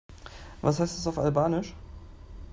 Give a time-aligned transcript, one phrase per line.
[0.63, 1.75] Was heißt das auf Albanisch?